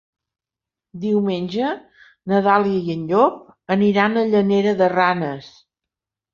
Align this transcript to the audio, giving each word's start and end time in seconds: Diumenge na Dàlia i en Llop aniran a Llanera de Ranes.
Diumenge 1.03 1.67
na 2.33 2.41
Dàlia 2.49 2.81
i 2.89 2.95
en 2.97 3.05
Llop 3.13 3.39
aniran 3.79 4.17
a 4.17 4.27
Llanera 4.33 4.77
de 4.83 4.93
Ranes. 4.99 5.55